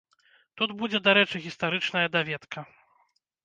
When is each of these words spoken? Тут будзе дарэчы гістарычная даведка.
Тут 0.61 0.73
будзе 0.79 1.03
дарэчы 1.09 1.43
гістарычная 1.45 2.07
даведка. 2.19 2.69